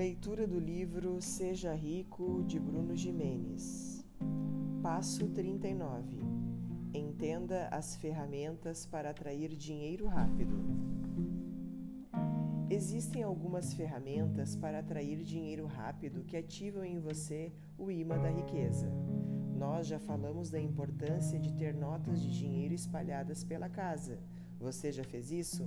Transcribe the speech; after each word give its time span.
Leitura 0.00 0.46
do 0.46 0.58
livro 0.58 1.20
Seja 1.20 1.74
Rico 1.74 2.42
de 2.44 2.58
Bruno 2.58 2.96
Jimenez. 2.96 4.02
Passo 4.82 5.28
39. 5.28 6.22
Entenda 6.94 7.68
as 7.68 7.96
ferramentas 7.96 8.86
para 8.86 9.10
atrair 9.10 9.54
dinheiro 9.54 10.06
rápido. 10.06 10.56
Existem 12.70 13.22
algumas 13.22 13.74
ferramentas 13.74 14.56
para 14.56 14.78
atrair 14.78 15.22
dinheiro 15.22 15.66
rápido 15.66 16.24
que 16.24 16.38
ativam 16.38 16.82
em 16.82 16.98
você 16.98 17.52
o 17.76 17.90
imã 17.90 18.18
da 18.18 18.30
riqueza. 18.30 18.90
Nós 19.54 19.86
já 19.86 19.98
falamos 19.98 20.48
da 20.48 20.58
importância 20.58 21.38
de 21.38 21.52
ter 21.52 21.74
notas 21.74 22.22
de 22.22 22.30
dinheiro 22.38 22.72
espalhadas 22.72 23.44
pela 23.44 23.68
casa. 23.68 24.18
Você 24.60 24.92
já 24.92 25.02
fez 25.02 25.32
isso? 25.32 25.66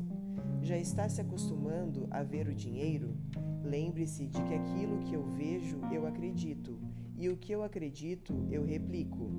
Já 0.62 0.78
está 0.78 1.10
se 1.10 1.20
acostumando 1.20 2.08
a 2.12 2.22
ver 2.22 2.48
o 2.48 2.54
dinheiro? 2.54 3.18
Lembre-se 3.64 4.28
de 4.28 4.40
que 4.44 4.54
aquilo 4.54 5.00
que 5.00 5.16
eu 5.16 5.24
vejo, 5.24 5.80
eu 5.92 6.06
acredito, 6.06 6.80
e 7.18 7.28
o 7.28 7.36
que 7.36 7.52
eu 7.52 7.64
acredito, 7.64 8.48
eu 8.52 8.64
replico. 8.64 9.32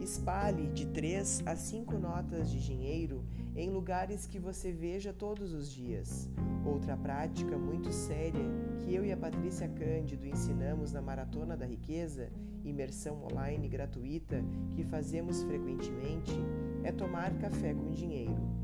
Espalhe 0.00 0.66
de 0.72 0.86
três 0.86 1.40
a 1.46 1.54
cinco 1.54 1.96
notas 1.98 2.50
de 2.50 2.60
dinheiro 2.60 3.24
em 3.54 3.70
lugares 3.70 4.26
que 4.26 4.40
você 4.40 4.72
veja 4.72 5.12
todos 5.12 5.54
os 5.54 5.70
dias. 5.70 6.28
Outra 6.64 6.96
prática 6.96 7.56
muito 7.56 7.92
séria 7.92 8.44
que 8.80 8.92
eu 8.92 9.04
e 9.04 9.12
a 9.12 9.16
Patrícia 9.16 9.68
Cândido 9.68 10.26
ensinamos 10.26 10.92
na 10.92 11.00
Maratona 11.00 11.56
da 11.56 11.64
Riqueza, 11.64 12.28
imersão 12.64 13.24
online 13.32 13.68
gratuita 13.68 14.44
que 14.72 14.82
fazemos 14.82 15.44
frequentemente, 15.44 16.32
é 16.82 16.90
tomar 16.90 17.32
café 17.38 17.72
com 17.72 17.92
dinheiro. 17.92 18.55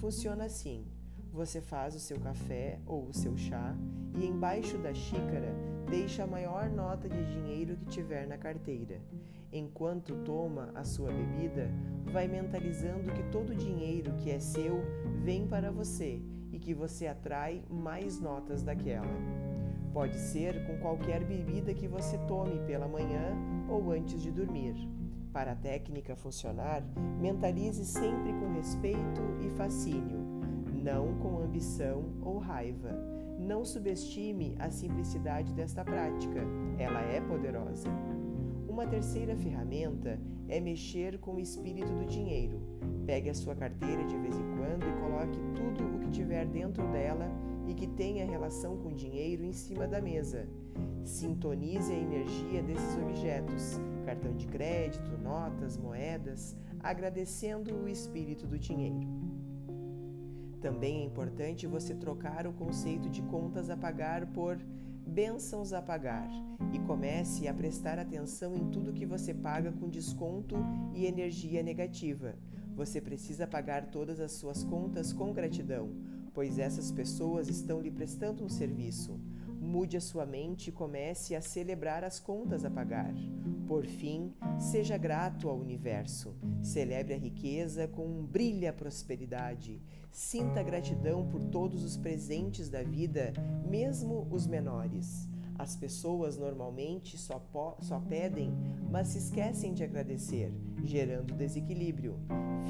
Funciona 0.00 0.44
assim. 0.44 0.86
Você 1.32 1.60
faz 1.60 1.94
o 1.94 1.98
seu 1.98 2.18
café 2.20 2.78
ou 2.86 3.08
o 3.08 3.12
seu 3.12 3.36
chá 3.36 3.76
e 4.14 4.24
embaixo 4.24 4.78
da 4.78 4.94
xícara 4.94 5.52
deixa 5.90 6.22
a 6.22 6.26
maior 6.26 6.70
nota 6.70 7.08
de 7.08 7.24
dinheiro 7.32 7.76
que 7.76 7.86
tiver 7.86 8.26
na 8.26 8.38
carteira. 8.38 9.00
Enquanto 9.52 10.14
toma 10.24 10.70
a 10.74 10.84
sua 10.84 11.10
bebida, 11.10 11.68
vai 12.12 12.28
mentalizando 12.28 13.12
que 13.12 13.24
todo 13.24 13.50
o 13.50 13.56
dinheiro 13.56 14.12
que 14.18 14.30
é 14.30 14.38
seu 14.38 14.80
vem 15.24 15.48
para 15.48 15.72
você 15.72 16.22
e 16.52 16.58
que 16.60 16.72
você 16.72 17.08
atrai 17.08 17.64
mais 17.68 18.20
notas 18.20 18.62
daquela. 18.62 19.06
Pode 19.92 20.16
ser 20.16 20.64
com 20.66 20.78
qualquer 20.78 21.24
bebida 21.24 21.74
que 21.74 21.88
você 21.88 22.16
tome 22.18 22.60
pela 22.66 22.86
manhã 22.86 23.36
ou 23.68 23.90
antes 23.90 24.22
de 24.22 24.30
dormir. 24.30 24.76
Para 25.32 25.52
a 25.52 25.56
técnica 25.56 26.16
funcionar, 26.16 26.82
mentalize 27.20 27.84
sempre 27.84 28.32
com 28.32 28.52
respeito 28.52 29.20
e 29.40 29.50
fascínio 29.50 30.28
não 30.82 31.14
com 31.18 31.42
ambição 31.42 32.04
ou 32.22 32.38
raiva. 32.38 32.90
Não 33.38 33.64
subestime 33.64 34.56
a 34.58 34.70
simplicidade 34.70 35.52
desta 35.52 35.84
prática, 35.84 36.40
ela 36.78 37.00
é 37.02 37.20
poderosa. 37.20 37.88
Uma 38.78 38.86
terceira 38.86 39.34
ferramenta 39.34 40.20
é 40.48 40.60
mexer 40.60 41.18
com 41.18 41.34
o 41.34 41.40
espírito 41.40 41.92
do 41.92 42.06
dinheiro. 42.06 42.60
Pegue 43.06 43.28
a 43.28 43.34
sua 43.34 43.56
carteira 43.56 44.04
de 44.04 44.16
vez 44.16 44.36
em 44.36 44.56
quando 44.56 44.86
e 44.86 45.00
coloque 45.00 45.40
tudo 45.56 45.96
o 45.96 45.98
que 45.98 46.10
tiver 46.12 46.46
dentro 46.46 46.86
dela 46.92 47.28
e 47.66 47.74
que 47.74 47.88
tenha 47.88 48.24
relação 48.24 48.76
com 48.76 48.92
dinheiro 48.92 49.44
em 49.44 49.52
cima 49.52 49.88
da 49.88 50.00
mesa. 50.00 50.46
Sintonize 51.02 51.92
a 51.92 51.96
energia 51.96 52.62
desses 52.62 52.96
objetos, 53.02 53.80
cartão 54.06 54.32
de 54.36 54.46
crédito, 54.46 55.18
notas, 55.18 55.76
moedas, 55.76 56.56
agradecendo 56.78 57.74
o 57.74 57.88
espírito 57.88 58.46
do 58.46 58.60
dinheiro. 58.60 59.08
Também 60.60 61.00
é 61.00 61.04
importante 61.04 61.66
você 61.66 61.96
trocar 61.96 62.46
o 62.46 62.52
conceito 62.52 63.10
de 63.10 63.22
contas 63.22 63.70
a 63.70 63.76
pagar 63.76 64.24
por 64.26 64.56
bênçãos 65.08 65.72
a 65.72 65.80
pagar 65.80 66.28
e 66.72 66.78
comece 66.80 67.48
a 67.48 67.54
prestar 67.54 67.98
atenção 67.98 68.54
em 68.54 68.70
tudo 68.70 68.92
que 68.92 69.06
você 69.06 69.32
paga 69.32 69.72
com 69.72 69.88
desconto 69.88 70.56
e 70.94 71.06
energia 71.06 71.62
negativa. 71.62 72.34
Você 72.76 73.00
precisa 73.00 73.46
pagar 73.46 73.86
todas 73.86 74.20
as 74.20 74.32
suas 74.32 74.62
contas 74.62 75.12
com 75.12 75.32
gratidão, 75.32 75.90
pois 76.34 76.58
essas 76.58 76.92
pessoas 76.92 77.48
estão 77.48 77.80
lhe 77.80 77.90
prestando 77.90 78.44
um 78.44 78.48
serviço. 78.48 79.18
Mude 79.60 79.96
a 79.96 80.00
sua 80.00 80.26
mente 80.26 80.68
e 80.68 80.72
comece 80.72 81.34
a 81.34 81.40
celebrar 81.40 82.04
as 82.04 82.20
contas 82.20 82.64
a 82.64 82.70
pagar. 82.70 83.12
Por 83.68 83.84
fim, 83.84 84.32
seja 84.58 84.96
grato 84.96 85.46
ao 85.46 85.58
universo. 85.58 86.34
Celebre 86.62 87.12
a 87.12 87.18
riqueza 87.18 87.86
com 87.86 88.06
um 88.06 88.24
brilha 88.24 88.72
prosperidade. 88.72 89.82
Sinta 90.10 90.62
gratidão 90.62 91.28
por 91.28 91.44
todos 91.44 91.84
os 91.84 91.94
presentes 91.94 92.70
da 92.70 92.82
vida, 92.82 93.30
mesmo 93.68 94.26
os 94.30 94.46
menores. 94.46 95.28
As 95.58 95.76
pessoas 95.76 96.38
normalmente 96.38 97.18
só, 97.18 97.44
só 97.82 98.00
pedem, 98.00 98.54
mas 98.90 99.08
se 99.08 99.18
esquecem 99.18 99.74
de 99.74 99.84
agradecer, 99.84 100.50
gerando 100.82 101.34
desequilíbrio. 101.34 102.18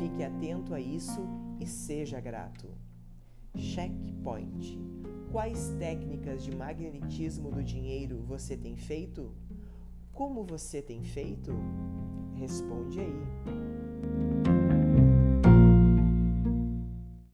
Fique 0.00 0.24
atento 0.24 0.74
a 0.74 0.80
isso 0.80 1.20
e 1.60 1.66
seja 1.66 2.18
grato. 2.18 2.66
Checkpoint. 3.54 4.80
Quais 5.30 5.68
técnicas 5.78 6.42
de 6.42 6.56
magnetismo 6.56 7.52
do 7.52 7.62
dinheiro 7.62 8.20
você 8.26 8.56
tem 8.56 8.76
feito? 8.76 9.32
Como 10.18 10.42
você 10.42 10.82
tem 10.82 11.00
feito? 11.04 11.52
Responde 12.34 12.98
aí. 12.98 13.67